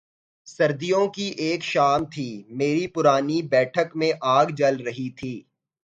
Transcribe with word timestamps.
سردیوں 0.47 1.07
کی 1.07 1.23
ایک 1.37 1.63
شام 1.63 2.05
تھی، 2.05 2.43
میری 2.49 2.87
پرانی 2.87 3.41
بیٹھک 3.41 3.95
میں 3.95 4.11
آگ 4.21 4.45
جل 4.57 4.81
رہی 4.83 5.09
تھی۔ 5.09 5.41